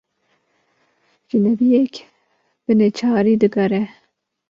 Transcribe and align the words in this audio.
Jinebiyek 1.27 1.93
bi 2.63 2.73
neçarî 2.79 3.33
diğere 3.41 3.83